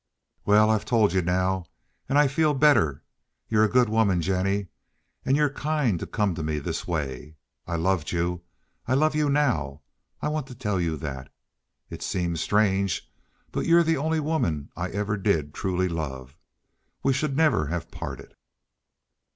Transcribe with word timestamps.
"Well, 0.45 0.71
I've 0.71 0.83
told 0.83 1.13
you 1.13 1.21
now, 1.21 1.67
and 2.09 2.17
I 2.17 2.25
feel 2.27 2.55
better. 2.55 3.03
You're 3.49 3.65
a 3.65 3.69
good 3.69 3.87
woman, 3.87 4.19
Jennie, 4.19 4.69
and 5.25 5.37
you're 5.37 5.51
kind 5.53 5.99
to 5.99 6.07
come 6.07 6.33
to 6.33 6.41
me 6.41 6.57
this 6.57 6.87
way." 6.87 7.35
I 7.67 7.75
loved 7.75 8.11
you. 8.11 8.41
I 8.87 8.95
love 8.95 9.13
you 9.13 9.29
now. 9.29 9.83
I 10.19 10.27
want 10.29 10.47
to 10.47 10.55
tell 10.55 10.81
you 10.81 10.97
that. 10.97 11.31
It 11.91 12.01
seems 12.01 12.41
strange, 12.41 13.07
but 13.51 13.67
you're 13.67 13.83
the 13.83 13.97
only 13.97 14.19
woman 14.19 14.71
I 14.75 14.89
ever 14.89 15.17
did 15.17 15.45
love 15.49 15.53
truly. 15.53 16.25
We 17.03 17.13
should 17.13 17.37
never 17.37 17.67
have 17.67 17.91
parted. 17.91 18.33